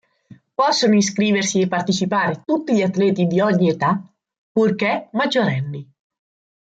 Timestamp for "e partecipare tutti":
1.61-2.73